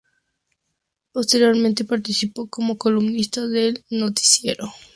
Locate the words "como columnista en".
2.49-3.55